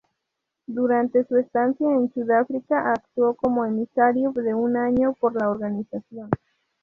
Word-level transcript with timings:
Durante 0.65 1.23
su 1.25 1.37
estancia 1.37 1.87
en 1.87 2.11
Sudáfrica 2.11 2.91
actuó 2.91 3.35
como 3.35 3.65
emisario 3.67 4.31
de 4.31 4.51
un 4.55 4.75
año 4.75 5.13
por 5.19 5.39
la 5.39 5.47
organización. 5.47 6.31